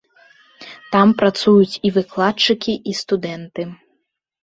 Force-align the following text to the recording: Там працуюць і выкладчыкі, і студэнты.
Там 0.95 1.13
працуюць 1.19 1.79
і 1.89 1.93
выкладчыкі, 1.99 2.73
і 2.89 2.99
студэнты. 3.05 3.71